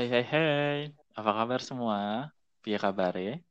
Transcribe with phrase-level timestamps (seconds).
[0.00, 0.80] Hai hai hai,
[1.12, 2.32] apa kabar semua?
[2.64, 3.44] Piye kabare?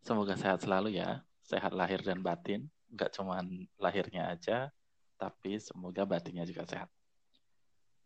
[0.00, 2.72] Semoga sehat selalu ya, sehat lahir dan batin.
[2.88, 4.72] Nggak cuman lahirnya aja,
[5.20, 6.88] tapi semoga batinnya juga sehat.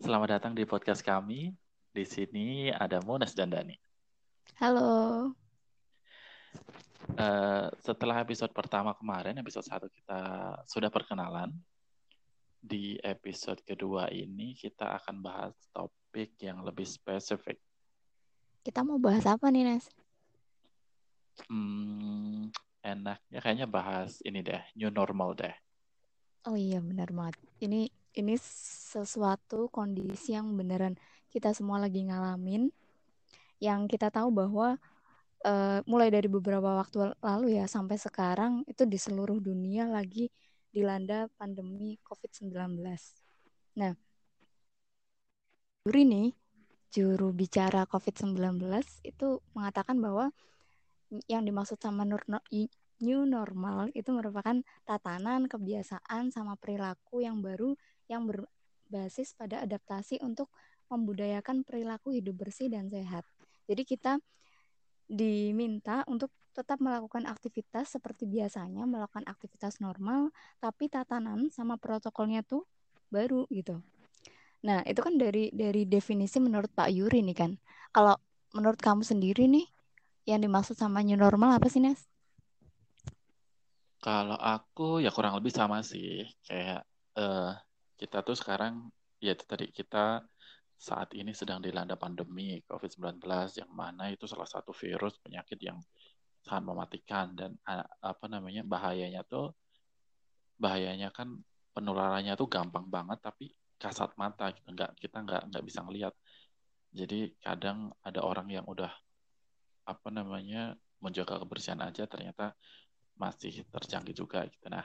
[0.02, 1.54] Selamat datang di podcast kami.
[1.94, 3.78] Di sini ada Monas dan Dani.
[4.58, 5.30] Halo.
[7.14, 10.18] Uh, setelah episode pertama kemarin, episode satu kita
[10.66, 11.54] sudah perkenalan.
[12.58, 17.62] Di episode kedua ini kita akan bahas topik yang lebih spesifik.
[18.68, 19.88] Kita mau bahas apa nih, Nes?
[21.48, 22.52] Hmm,
[22.84, 25.56] enaknya kayaknya bahas ini deh, new normal deh.
[26.44, 27.40] Oh iya, benar banget.
[27.64, 27.88] Ini
[28.20, 28.36] ini
[28.92, 31.00] sesuatu kondisi yang beneran
[31.32, 32.68] kita semua lagi ngalamin.
[33.56, 34.76] Yang kita tahu bahwa
[35.48, 40.28] uh, mulai dari beberapa waktu lalu ya sampai sekarang itu di seluruh dunia lagi
[40.68, 42.52] dilanda pandemi COVID-19.
[43.80, 43.96] Nah,
[45.88, 46.28] Yuri nih,
[46.88, 48.64] juru bicara COVID-19
[49.04, 50.32] itu mengatakan bahwa
[51.28, 57.76] yang dimaksud sama new normal itu merupakan tatanan, kebiasaan, sama perilaku yang baru
[58.10, 60.50] yang berbasis pada adaptasi untuk
[60.88, 63.24] membudayakan perilaku hidup bersih dan sehat.
[63.68, 64.12] Jadi kita
[65.08, 72.66] diminta untuk tetap melakukan aktivitas seperti biasanya, melakukan aktivitas normal, tapi tatanan sama protokolnya tuh
[73.12, 73.78] baru gitu.
[74.66, 77.52] Nah, itu kan dari dari definisi menurut Pak Yuri nih kan.
[77.94, 78.18] Kalau
[78.56, 79.66] menurut kamu sendiri nih,
[80.26, 82.02] yang dimaksud sama new normal apa sih, Nes?
[84.02, 86.26] Kalau aku ya kurang lebih sama sih.
[86.42, 86.82] Kayak
[87.14, 87.54] uh,
[87.98, 88.90] kita tuh sekarang,
[89.22, 90.26] ya tadi, kita
[90.78, 93.18] saat ini sedang dilanda pandemi COVID-19
[93.58, 95.78] yang mana itu salah satu virus penyakit yang
[96.46, 97.58] sangat mematikan dan
[97.98, 99.58] apa namanya bahayanya tuh
[100.54, 101.34] bahayanya kan
[101.74, 104.68] penularannya tuh gampang banget tapi kasat mata gitu.
[104.74, 106.14] Nggak kita nggak nggak bisa ngelihat.
[106.92, 108.90] Jadi kadang ada orang yang udah
[109.88, 112.52] apa namanya menjaga kebersihan aja ternyata
[113.16, 114.66] masih terjangkit juga gitu.
[114.68, 114.84] Nah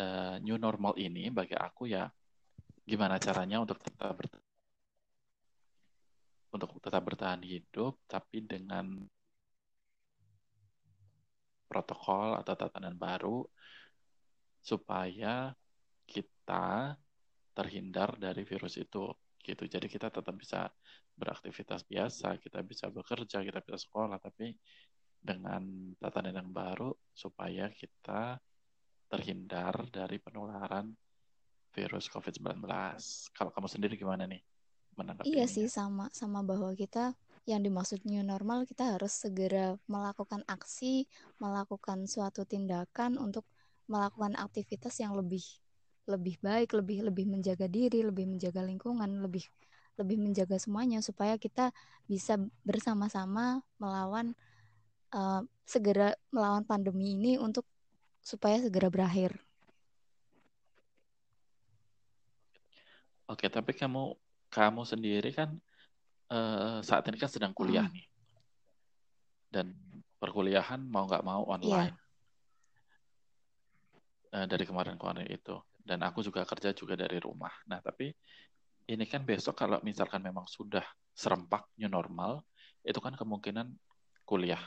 [0.00, 2.08] uh, new normal ini bagi aku ya
[2.84, 4.16] gimana caranya untuk tetap
[6.50, 9.06] untuk tetap bertahan hidup tapi dengan
[11.70, 13.46] protokol atau tatanan baru
[14.58, 15.54] supaya
[16.10, 16.98] kita
[17.52, 19.64] terhindar dari virus itu gitu.
[19.66, 20.68] Jadi kita tetap bisa
[21.16, 24.54] beraktivitas biasa, kita bisa bekerja, kita bisa sekolah, tapi
[25.20, 28.40] dengan tatanan yang baru supaya kita
[29.10, 30.88] terhindar dari penularan
[31.76, 32.64] virus COVID-19.
[33.36, 34.40] Kalau kamu sendiri gimana nih?
[35.24, 37.16] Iya sih sama sama bahwa kita
[37.48, 41.08] yang dimaksud new normal kita harus segera melakukan aksi,
[41.40, 43.48] melakukan suatu tindakan untuk
[43.88, 45.42] melakukan aktivitas yang lebih
[46.10, 49.46] lebih baik, lebih lebih menjaga diri, lebih menjaga lingkungan, lebih
[50.00, 51.70] lebih menjaga semuanya supaya kita
[52.08, 54.32] bisa bersama-sama melawan
[55.12, 57.68] uh, segera melawan pandemi ini untuk
[58.24, 59.36] supaya segera berakhir.
[63.30, 64.18] Oke, tapi kamu
[64.50, 65.54] kamu sendiri kan
[66.34, 67.94] uh, saat ini kan sedang kuliah hmm.
[67.94, 68.06] nih.
[69.50, 69.66] Dan
[70.18, 71.52] perkuliahan mau nggak mau iya.
[71.54, 71.94] online.
[71.94, 72.08] Yeah.
[74.30, 75.58] Uh, dari kemarin-kemarin itu.
[75.80, 77.52] Dan aku juga kerja juga dari rumah.
[77.66, 78.12] Nah, tapi
[78.90, 82.42] ini kan besok kalau misalkan memang sudah serempak new normal,
[82.82, 83.70] itu kan kemungkinan
[84.24, 84.60] kuliah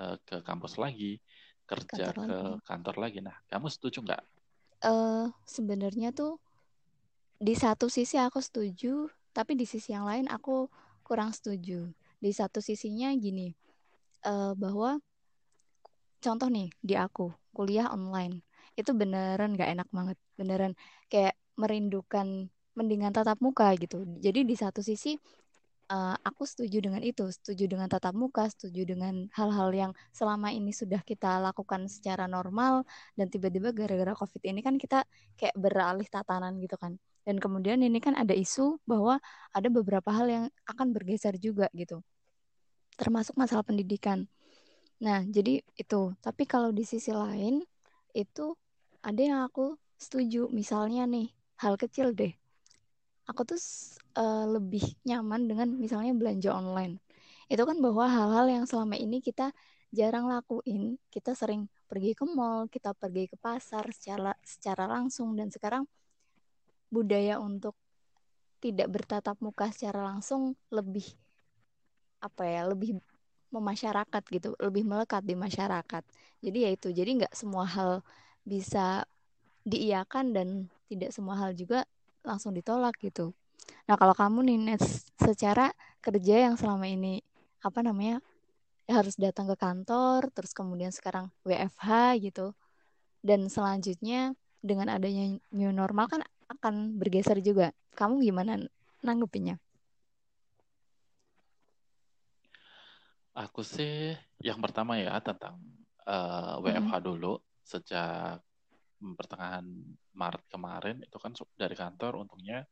[0.00, 1.18] uh, ke kampus lagi,
[1.66, 2.64] kerja kantor ke lagi.
[2.66, 3.18] kantor lagi.
[3.22, 4.22] Nah, kamu setuju nggak?
[4.86, 6.38] Uh, sebenarnya tuh
[7.36, 10.68] di satu sisi aku setuju, tapi di sisi yang lain aku
[11.04, 11.90] kurang setuju.
[12.16, 13.52] Di satu sisinya gini,
[14.24, 14.98] uh, bahwa
[16.20, 18.42] contoh nih di aku kuliah online
[18.76, 20.72] itu beneran gak enak banget, beneran
[21.10, 24.04] kayak merindukan mendingan tatap muka gitu.
[24.20, 25.16] Jadi di satu sisi
[25.90, 30.70] uh, aku setuju dengan itu, setuju dengan tatap muka, setuju dengan hal-hal yang selama ini
[30.74, 32.84] sudah kita lakukan secara normal
[33.16, 35.06] dan tiba-tiba gara-gara covid ini kan kita
[35.38, 36.98] kayak beralih tatanan gitu kan.
[37.26, 39.18] Dan kemudian ini kan ada isu bahwa
[39.50, 41.98] ada beberapa hal yang akan bergeser juga gitu.
[42.94, 44.30] Termasuk masalah pendidikan.
[45.02, 46.02] Nah, jadi itu.
[46.22, 47.60] Tapi kalau di sisi lain
[48.14, 48.54] itu
[49.02, 50.48] ada yang aku setuju.
[50.52, 52.32] Misalnya nih, hal kecil deh.
[53.26, 53.58] Aku tuh
[54.14, 57.02] uh, lebih nyaman dengan misalnya belanja online.
[57.50, 59.50] Itu kan bahwa hal-hal yang selama ini kita
[59.90, 61.00] jarang lakuin.
[61.10, 65.86] Kita sering pergi ke mall, kita pergi ke pasar secara secara langsung dan sekarang
[66.90, 67.74] budaya untuk
[68.62, 71.06] tidak bertatap muka secara langsung lebih
[72.18, 72.98] apa ya lebih
[73.52, 76.02] memasyarakat gitu lebih melekat di masyarakat
[76.42, 78.02] jadi ya itu jadi nggak semua hal
[78.42, 79.06] bisa
[79.66, 80.48] diiakan dan
[80.86, 81.82] tidak semua hal juga
[82.22, 83.34] langsung ditolak gitu.
[83.90, 87.18] Nah kalau kamu nih Nes, secara kerja yang selama ini
[87.58, 88.22] apa namanya
[88.86, 92.54] ya harus datang ke kantor terus kemudian sekarang WFH gitu
[93.26, 97.74] dan selanjutnya dengan adanya new normal kan akan bergeser juga.
[97.98, 98.62] Kamu gimana
[99.02, 99.58] nanggepinnya?
[103.34, 105.58] Aku sih yang pertama ya tentang
[106.06, 107.04] uh, eh, WFH hmm.
[107.04, 107.34] dulu.
[107.66, 108.45] Sejak
[108.96, 109.66] pertengahan
[110.16, 112.64] Maret kemarin itu kan dari kantor untungnya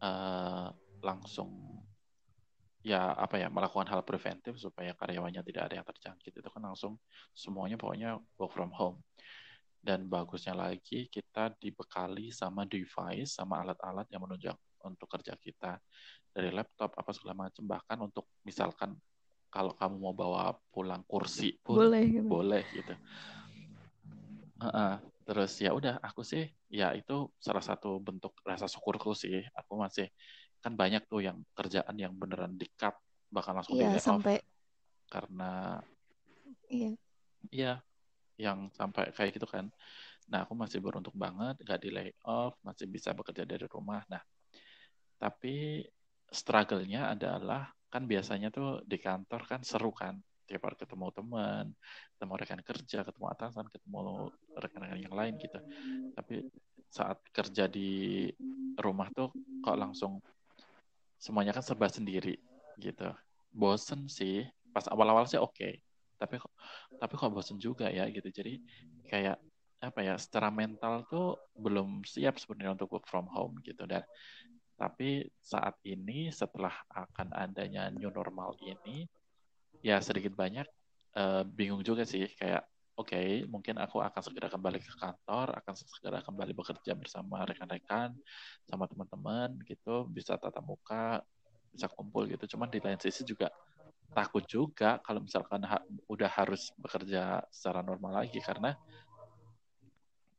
[0.00, 0.72] uh,
[1.04, 1.80] langsung
[2.86, 6.94] ya apa ya melakukan hal preventif supaya karyawannya tidak ada yang terjangkit itu kan langsung
[7.34, 9.02] semuanya pokoknya work from home
[9.82, 14.54] dan bagusnya lagi kita dibekali sama device sama alat-alat yang menunjang
[14.86, 15.82] untuk kerja kita
[16.30, 18.94] dari laptop apa segala macam bahkan untuk misalkan
[19.50, 22.28] kalau kamu mau bawa pulang kursi pun boleh gitu.
[22.30, 22.94] boleh gitu
[24.62, 24.94] uh -uh.
[25.26, 29.42] Terus ya udah aku sih ya itu salah satu bentuk rasa syukurku sih.
[29.58, 30.06] Aku masih
[30.62, 32.94] kan banyak tuh yang kerjaan yang beneran di cut
[33.26, 34.38] bahkan langsung iya, di sampai...
[34.38, 34.46] off
[35.10, 35.82] karena
[36.70, 36.90] iya.
[37.50, 37.74] Iya
[38.38, 39.70] yang sampai kayak gitu kan.
[40.30, 44.02] Nah aku masih beruntung banget gak di lay off masih bisa bekerja dari rumah.
[44.06, 44.22] Nah
[45.18, 45.82] tapi
[46.30, 51.64] struggle-nya adalah kan biasanya tuh di kantor kan seru kan tiap hari ketemu teman,
[52.16, 55.58] ketemu rekan kerja, ketemu atasan, ketemu rekan-rekan yang lain gitu.
[56.14, 56.46] Tapi
[56.88, 58.30] saat kerja di
[58.78, 60.22] rumah tuh kok langsung
[61.18, 62.38] semuanya kan serba sendiri
[62.78, 63.10] gitu.
[63.50, 64.46] Bosen sih.
[64.70, 65.52] Pas awal-awal sih oke.
[65.52, 65.82] Okay.
[66.16, 66.52] Tapi kok
[66.96, 68.30] tapi kok bosen juga ya gitu.
[68.30, 68.62] Jadi
[69.10, 69.36] kayak
[69.76, 74.00] apa ya secara mental tuh belum siap sebenarnya untuk work from home gitu dan
[74.76, 79.08] tapi saat ini setelah akan adanya new normal ini,
[79.86, 80.66] ya sedikit banyak
[81.14, 82.66] uh, bingung juga sih kayak
[82.96, 88.16] oke okay, mungkin aku akan segera kembali ke kantor, akan segera kembali bekerja bersama rekan-rekan,
[88.64, 91.20] sama teman-teman gitu, bisa tatap muka,
[91.70, 92.56] bisa kumpul gitu.
[92.56, 93.52] Cuman di lain sisi juga
[94.16, 95.76] takut juga kalau misalkan ha
[96.08, 98.72] udah harus bekerja secara normal lagi karena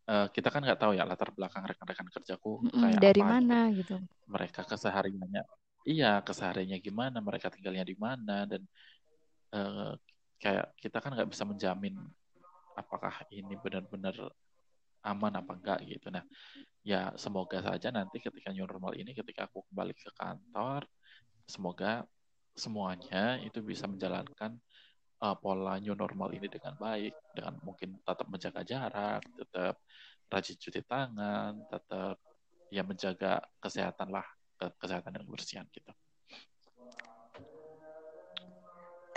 [0.09, 4.01] uh, kita kan nggak tahu ya latar belakang rekan-rekan kerjaku kayak dari apa, mana gitu.
[4.01, 4.25] gitu.
[4.33, 5.44] Mereka kesehariannya,
[5.85, 8.65] iya kesehariannya gimana, mereka tinggalnya di mana dan
[9.53, 9.94] uh,
[10.38, 11.95] kayak kita kan nggak bisa menjamin
[12.77, 14.15] apakah ini benar-benar
[15.05, 16.11] aman apa enggak gitu.
[16.11, 16.23] Nah,
[16.83, 20.85] ya semoga saja nanti ketika new normal ini, ketika aku kembali ke kantor,
[21.47, 22.03] semoga
[22.57, 24.57] semuanya itu bisa menjalankan
[25.23, 29.75] uh, pola new normal ini dengan baik, dengan mungkin tetap menjaga jarak, tetap
[30.27, 32.15] rajin cuci tangan, tetap
[32.67, 34.27] ya menjaga kesehatan lah,
[34.59, 35.91] kesehatan dan kebersihan gitu.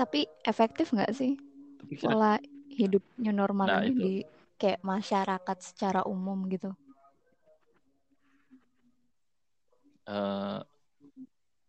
[0.00, 1.36] Tapi efektif nggak sih
[2.00, 2.40] pola
[2.72, 4.00] hidup new normal nah, ini itu.
[4.00, 4.14] di
[4.56, 6.72] kayak masyarakat secara umum gitu?
[10.08, 10.64] Uh,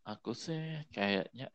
[0.08, 0.64] aku sih
[0.96, 1.52] kayaknya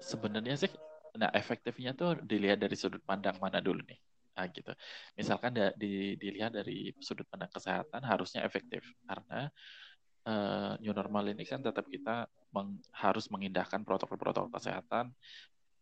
[0.00, 0.72] sebenarnya sih
[1.14, 3.98] Nah, efektifnya tuh dilihat dari sudut pandang mana dulu nih.
[4.34, 4.72] Nah, gitu.
[5.14, 9.46] Misalkan da, di, dilihat dari sudut pandang kesehatan harusnya efektif karena
[10.26, 15.14] uh, new normal ini kan tetap kita meng, harus mengindahkan protokol-protokol kesehatan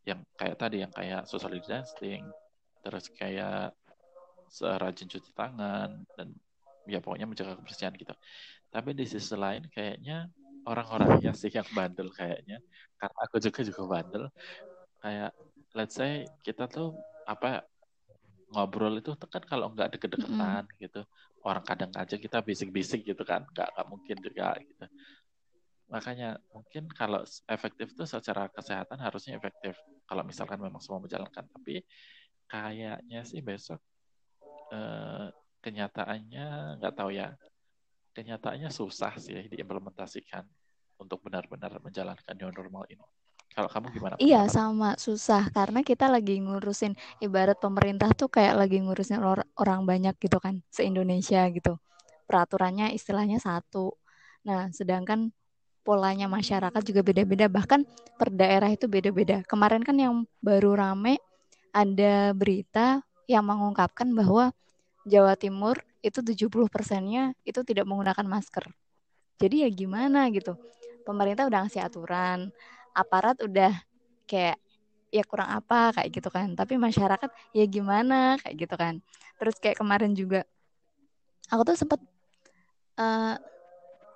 [0.02, 2.26] yang kayak tadi yang kayak social distancing,
[2.82, 3.75] terus kayak
[4.60, 6.28] rajin cuci tangan dan
[6.84, 8.12] ya pokoknya menjaga kebersihan gitu.
[8.72, 10.28] Tapi di sisi lain kayaknya
[10.66, 12.62] orang-orangnya sih yang bandel kayaknya
[12.98, 14.24] karena aku juga juga bandel
[15.03, 15.31] kayak
[15.74, 16.94] let's say kita tuh
[17.27, 17.67] apa
[18.53, 20.79] ngobrol itu kan kalau nggak deket-deketan mm.
[20.79, 21.03] gitu
[21.43, 24.84] orang kadang aja kita bisik-bisik gitu kan nggak nggak mungkin juga gitu
[25.93, 29.77] makanya mungkin kalau efektif tuh secara kesehatan harusnya efektif.
[30.08, 31.44] Kalau misalkan memang semua menjalankan.
[31.44, 31.84] Tapi
[32.49, 33.77] kayaknya sih besok
[34.72, 35.29] eh,
[35.61, 37.37] kenyataannya nggak tahu ya.
[38.17, 40.44] Kenyataannya susah sih diimplementasikan
[40.96, 43.05] untuk benar-benar menjalankan new normal ini.
[43.53, 44.15] Kalau kamu gimana?
[44.17, 44.96] Iya, sama.
[44.96, 45.53] Susah.
[45.53, 50.65] Karena kita lagi ngurusin ibarat pemerintah tuh kayak lagi ngurusin or orang banyak gitu kan,
[50.72, 51.77] se-Indonesia gitu.
[52.25, 53.93] Peraturannya istilahnya satu.
[54.49, 55.37] Nah, sedangkan
[55.82, 57.82] polanya masyarakat juga beda-beda, bahkan
[58.19, 59.43] per daerah itu beda-beda.
[59.46, 61.19] Kemarin kan yang baru rame
[61.74, 64.55] ada berita yang mengungkapkan bahwa
[65.03, 68.70] Jawa Timur itu 70 persennya itu tidak menggunakan masker.
[69.43, 70.55] Jadi ya gimana gitu.
[71.03, 72.55] Pemerintah udah ngasih aturan,
[72.94, 73.74] aparat udah
[74.31, 74.56] kayak
[75.12, 79.05] ya kurang apa kayak gitu kan tapi masyarakat ya gimana kayak gitu kan
[79.36, 80.48] terus kayak kemarin juga
[81.53, 82.01] aku tuh sempet
[82.96, 83.36] uh,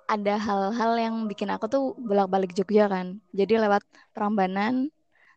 [0.07, 3.19] ada hal-hal yang bikin aku tuh bolak-balik Jogja kan.
[3.35, 3.83] Jadi lewat
[4.15, 4.87] Prambanan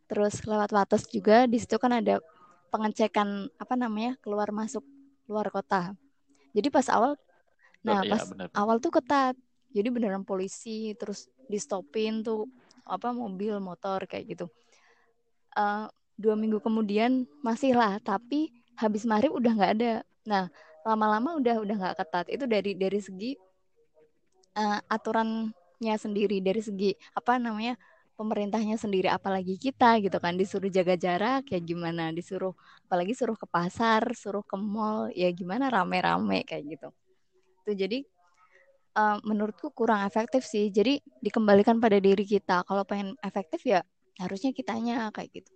[0.07, 2.23] terus lewat Wates juga di situ kan ada
[2.71, 4.87] pengecekan apa namanya keluar masuk
[5.27, 5.95] luar kota.
[6.55, 7.19] Jadi pas awal
[7.81, 8.47] nah iya, pas bener.
[8.55, 9.35] awal tuh ketat.
[9.71, 12.47] Jadi beneran polisi terus di stopin tuh
[12.87, 14.47] apa mobil motor kayak gitu.
[15.55, 19.93] Uh, dua minggu kemudian masih lah tapi habis maghrib udah nggak ada.
[20.27, 20.47] Nah
[20.87, 22.27] lama-lama udah udah nggak ketat.
[22.31, 23.50] Itu dari dari segi
[24.61, 27.81] uh, aturannya sendiri dari segi apa namanya
[28.21, 30.37] pemerintahnya sendiri apalagi kita gitu kan.
[30.37, 32.13] Disuruh jaga jarak ya gimana?
[32.13, 32.53] Disuruh
[32.85, 35.73] apalagi suruh ke pasar suruh ke mall ya gimana?
[35.73, 36.89] Rame-rame kayak gitu.
[37.65, 38.05] Tuh jadi
[39.01, 40.69] uh, menurutku kurang efektif sih.
[40.69, 42.61] Jadi dikembalikan pada diri kita.
[42.69, 43.81] Kalau pengen efektif ya
[44.21, 45.53] harusnya kitanya kayak gitu.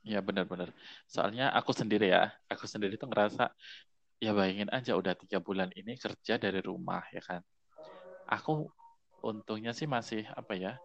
[0.00, 0.72] Ya benar-benar.
[1.06, 3.52] Soalnya aku sendiri ya, aku sendiri tuh ngerasa
[4.20, 7.40] ya bayangin aja udah tiga bulan ini kerja dari rumah ya kan?
[8.28, 8.68] Aku
[9.24, 10.76] untungnya sih masih apa ya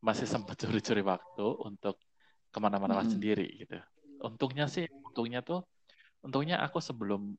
[0.00, 2.00] masih sempat curi-curi waktu untuk
[2.48, 3.12] ke mana-mana hmm.
[3.12, 3.76] sendiri gitu.
[4.24, 5.62] Untungnya sih untungnya tuh
[6.24, 7.36] untungnya aku sebelum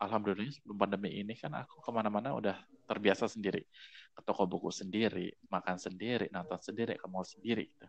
[0.00, 3.66] alhamdulillah sebelum pandemi ini kan aku ke mana-mana udah terbiasa sendiri.
[4.14, 7.86] Ke toko buku sendiri makan sendiri nonton sendiri ke mall sendiri gitu.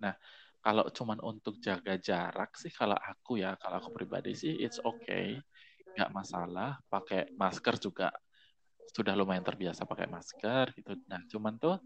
[0.00, 0.16] Nah
[0.64, 5.26] kalau cuman untuk jaga jarak sih kalau aku ya kalau aku pribadi sih it's okay.
[5.94, 8.08] Nggak masalah pakai masker juga
[8.96, 10.92] sudah lumayan terbiasa pakai masker gitu.
[11.10, 11.76] Nah cuman tuh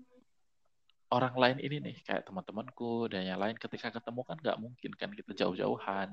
[1.16, 5.10] orang lain ini nih kayak teman-temanku dan yang lain ketika ketemu kan nggak mungkin kan
[5.18, 6.08] kita jauh-jauhan.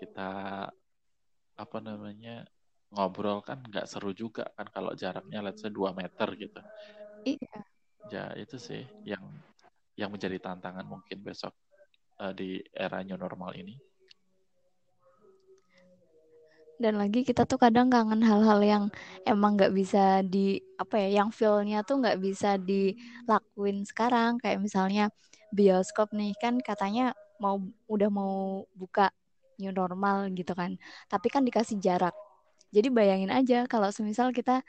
[0.00, 0.30] Kita
[1.62, 2.46] apa namanya
[2.94, 6.60] ngobrol kan nggak seru juga kan kalau jaraknya let's say 2 meter gitu.
[7.28, 7.56] Iya.
[8.12, 9.24] Ya itu sih yang
[10.00, 11.52] yang menjadi tantangan mungkin besok
[12.20, 13.74] uh, di era new normal ini.
[16.80, 18.84] Dan lagi kita tuh kadang kangen hal-hal yang
[19.28, 24.40] emang nggak bisa di apa ya, yang feelnya tuh nggak bisa dilakuin sekarang.
[24.40, 25.04] Kayak misalnya
[25.52, 29.12] bioskop nih kan katanya mau udah mau buka
[29.60, 30.80] new normal gitu kan.
[31.04, 32.16] Tapi kan dikasih jarak.
[32.72, 34.64] Jadi bayangin aja kalau semisal kita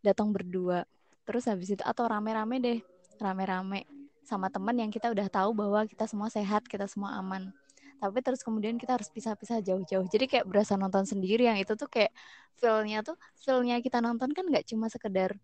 [0.00, 0.88] datang berdua,
[1.28, 2.78] terus habis itu atau rame-rame deh,
[3.20, 3.99] rame-rame
[4.30, 7.50] sama teman yang kita udah tahu bahwa kita semua sehat, kita semua aman.
[7.98, 10.06] Tapi terus kemudian kita harus pisah-pisah jauh-jauh.
[10.06, 12.14] Jadi kayak berasa nonton sendiri yang itu tuh kayak
[12.62, 15.34] feel-nya tuh, feel-nya kita nonton kan nggak cuma sekedar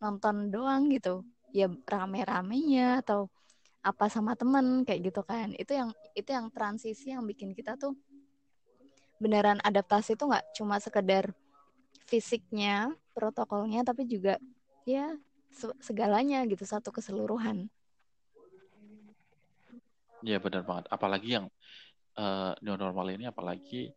[0.00, 1.20] nonton doang gitu.
[1.52, 3.28] Ya rame-ramenya atau
[3.84, 5.52] apa sama temen kayak gitu kan.
[5.52, 7.92] Itu yang itu yang transisi yang bikin kita tuh
[9.20, 11.30] beneran adaptasi tuh nggak cuma sekedar
[12.08, 14.40] fisiknya, protokolnya, tapi juga
[14.88, 15.14] ya
[15.78, 17.70] segalanya gitu satu keseluruhan.
[20.22, 20.86] Iya benar banget.
[20.88, 21.46] Apalagi yang
[22.18, 23.90] uh, new normal ini apalagi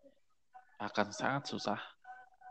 [0.81, 1.79] akan sangat susah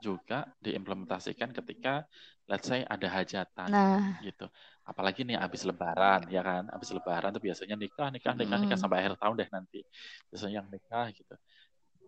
[0.00, 2.04] juga diimplementasikan ketika
[2.44, 4.20] let's say ada hajatan nah.
[4.20, 4.46] gitu.
[4.84, 6.68] Apalagi nih habis lebaran ya kan.
[6.68, 9.80] Habis lebaran tuh biasanya nikah, nikah, nikah, nikah sampai akhir tahun deh nanti.
[10.28, 11.34] Biasanya yang nikah gitu.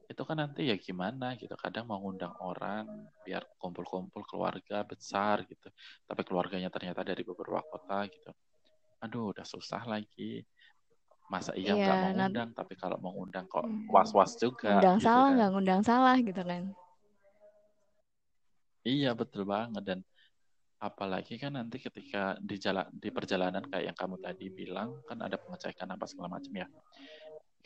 [0.07, 1.57] Itu kan nanti ya gimana gitu.
[1.57, 2.87] Kadang mau ngundang orang
[3.25, 5.73] biar kumpul-kumpul keluarga besar gitu.
[6.05, 8.31] Tapi keluarganya ternyata dari beberapa kota gitu.
[9.01, 10.45] Aduh, udah susah lagi
[11.27, 13.91] masa iya nggak iya, mau undang tapi kalau mau undang kok hmm.
[13.91, 15.35] was-was juga undang gitu salah kan.
[15.35, 15.55] nggak kan.
[15.55, 16.63] ngundang salah gitu kan
[18.87, 19.99] iya betul banget dan
[20.79, 25.35] apalagi kan nanti ketika di jalan di perjalanan kayak yang kamu tadi bilang kan ada
[25.41, 26.69] pengecekan apa segala macam ya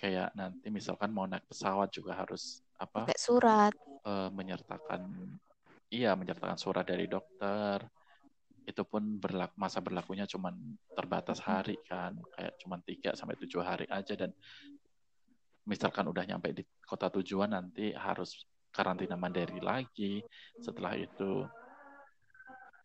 [0.01, 3.75] kayak nanti misalkan mau naik pesawat juga harus apa Kayak surat
[4.09, 5.05] uh, menyertakan
[5.93, 7.85] iya menyertakan surat dari dokter
[8.71, 10.55] itu pun berlaku, masa berlakunya cuma
[10.95, 14.31] terbatas hari kan kayak cuma tiga sampai tujuh hari aja dan
[15.67, 20.23] misalkan udah nyampe di kota tujuan nanti harus karantina mandiri lagi.
[20.59, 21.45] Setelah itu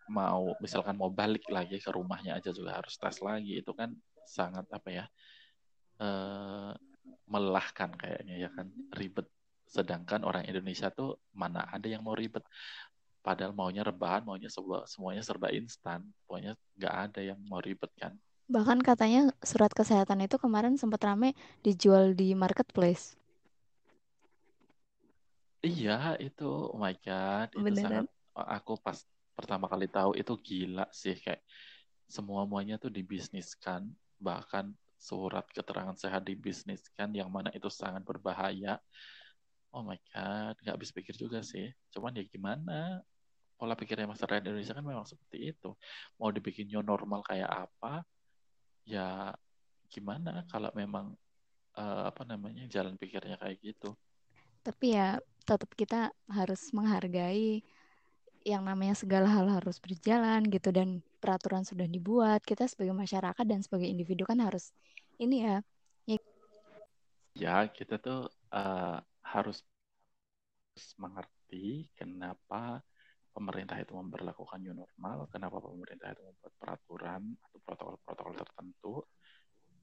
[0.09, 3.61] mau misalkan mau balik lagi ke rumahnya aja juga harus tes lagi.
[3.61, 3.93] Itu kan
[4.25, 5.05] sangat apa ya
[6.01, 6.73] eh,
[7.29, 9.29] melelahkan kayaknya ya kan ribet.
[9.65, 12.45] Sedangkan orang Indonesia tuh mana ada yang mau ribet
[13.25, 16.05] Padahal maunya rebahan, maunya sebuah, semuanya serba instan.
[16.29, 18.13] Pokoknya nggak ada yang mau ribet kan.
[18.45, 21.33] Bahkan katanya surat kesehatan itu kemarin sempat rame
[21.65, 23.17] dijual di marketplace.
[25.65, 28.05] Iya, itu oh my god, itu Beneran?
[28.05, 28.05] sangat
[28.37, 29.01] aku pas
[29.33, 31.41] pertama kali tahu itu gila sih kayak
[32.05, 33.89] semua muanya tuh dibisniskan,
[34.21, 34.69] bahkan
[35.01, 38.77] surat keterangan sehat dibisniskan yang mana itu sangat berbahaya.
[39.73, 41.73] Oh my god, nggak habis pikir juga sih.
[41.89, 43.01] Cuman ya gimana?
[43.55, 45.71] Pola pikirnya masyarakat Indonesia kan memang seperti itu.
[46.19, 48.03] Mau dibikin new normal kayak apa,
[48.83, 49.31] ya
[49.87, 51.15] gimana kalau memang
[51.79, 53.95] uh, apa namanya jalan pikirnya kayak gitu.
[54.61, 57.61] Tapi ya tetap kita harus menghargai
[58.45, 62.45] yang namanya segala hal harus berjalan gitu dan peraturan sudah dibuat.
[62.45, 64.69] Kita sebagai masyarakat dan sebagai individu kan harus
[65.17, 65.57] ini ya.
[67.35, 69.59] Ya, kita tuh uh, harus
[70.95, 72.79] mengerti kenapa
[73.35, 78.93] pemerintah itu memperlakukan new normal, kenapa pemerintah itu membuat peraturan atau protokol-protokol tertentu,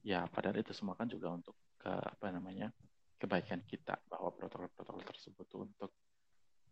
[0.01, 2.73] ya padahal itu semua kan juga untuk ke apa namanya
[3.21, 5.91] kebaikan kita bahwa protokol-protokol tersebut untuk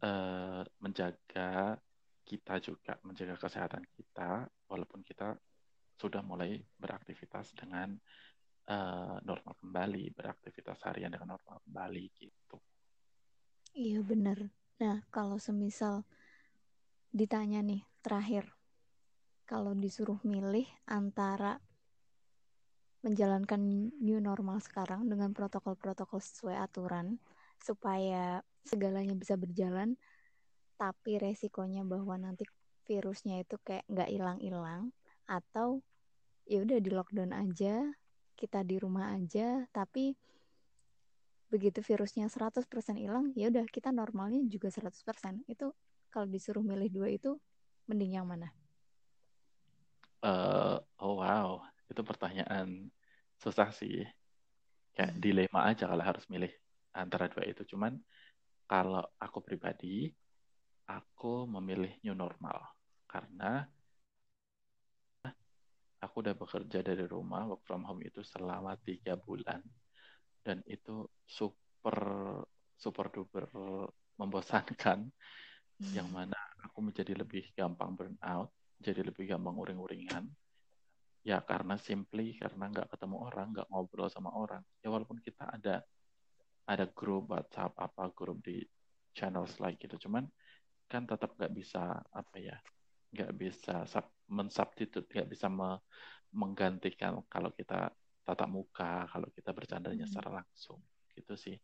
[0.02, 1.78] uh, menjaga
[2.26, 5.38] kita juga menjaga kesehatan kita walaupun kita
[6.02, 7.94] sudah mulai beraktivitas dengan
[8.68, 12.58] uh, normal kembali beraktivitas harian dengan normal kembali gitu.
[13.78, 14.50] Iya benar.
[14.82, 16.04] Nah kalau semisal
[17.12, 18.48] ditanya nih terakhir,
[19.44, 21.60] kalau disuruh milih antara
[23.04, 27.20] menjalankan new normal sekarang dengan protokol-protokol sesuai aturan
[27.60, 30.00] supaya segalanya bisa berjalan,
[30.80, 32.48] tapi resikonya bahwa nanti
[32.88, 34.96] virusnya itu kayak nggak hilang-hilang
[35.28, 35.84] atau
[36.48, 37.92] ya udah di lockdown aja,
[38.38, 40.16] kita di rumah aja, tapi
[41.52, 42.66] begitu virusnya 100%
[42.96, 45.44] hilang, ya udah kita normalnya juga 100%.
[45.52, 45.76] Itu
[46.12, 47.40] kalau disuruh milih dua itu
[47.88, 48.52] mending yang mana?
[50.22, 52.92] Uh, oh wow, itu pertanyaan
[53.42, 54.06] susah sih.
[54.94, 55.22] Kayak hmm.
[55.24, 56.52] dilema aja kalau harus milih
[56.94, 57.64] antara dua itu.
[57.64, 57.98] Cuman
[58.68, 60.12] kalau aku pribadi,
[60.86, 62.60] aku memilih new normal
[63.08, 63.64] karena
[66.02, 69.62] aku udah bekerja dari rumah work from home itu selama tiga bulan
[70.42, 71.98] dan itu super
[72.76, 73.46] super duper
[74.18, 75.14] membosankan
[75.90, 80.30] yang mana aku menjadi lebih gampang burn out, jadi lebih gampang uring-uringan.
[81.26, 84.62] Ya karena simply karena nggak ketemu orang, nggak ngobrol sama orang.
[84.86, 85.82] Ya walaupun kita ada
[86.70, 88.62] ada grup WhatsApp apa grup di
[89.18, 90.30] channel like gitu, cuman
[90.86, 92.58] kan tetap nggak bisa apa ya,
[93.12, 95.82] nggak bisa sub, mensubstitute, nggak bisa me,
[96.32, 97.90] menggantikan kalau kita
[98.22, 100.14] tatap muka, kalau kita bercandanya hmm.
[100.14, 100.80] secara langsung,
[101.18, 101.58] gitu sih.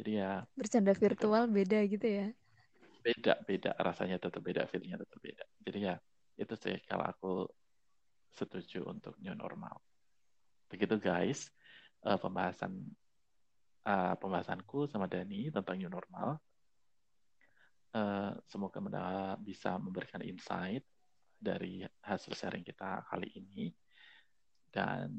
[0.00, 1.54] Jadi ya bercanda virtual gitu.
[1.60, 2.26] beda gitu ya
[3.00, 3.70] beda beda.
[3.80, 5.44] Rasanya tetap beda feelnya tetap beda.
[5.64, 5.96] Jadi ya
[6.36, 7.32] itu sih kalau aku
[8.32, 9.80] setuju untuk new normal.
[10.70, 11.50] Begitu guys.
[12.00, 12.80] Uh, pembahasan
[13.84, 16.40] uh, pembahasanku sama Dani tentang new normal.
[17.90, 18.78] Uh, semoga
[19.42, 20.86] bisa memberikan insight
[21.36, 23.68] dari hasil sharing kita kali ini.
[24.70, 25.10] Dan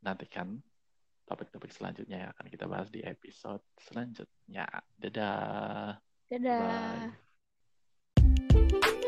[0.00, 0.56] nantikan
[1.28, 4.64] topik-topik selanjutnya yang akan kita bahas di episode selanjutnya.
[4.96, 6.07] Dadah.
[6.28, 7.08] Dadah.
[8.16, 9.04] Bye.